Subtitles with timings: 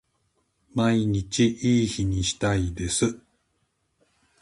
[0.73, 3.21] 毎日いい日にしたいです